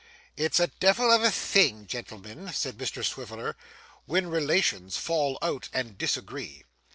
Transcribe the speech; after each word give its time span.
'It's 0.35 0.59
a 0.59 0.65
devil 0.65 1.11
of 1.11 1.21
a 1.23 1.29
thing, 1.29 1.85
gentlemen,' 1.85 2.51
said 2.53 2.75
Mr 2.75 3.03
Swiveller, 3.05 3.55
'when 4.05 4.25
relations 4.25 4.97
fall 4.97 5.37
out 5.43 5.69
and 5.73 5.95
disagree. 5.95 6.63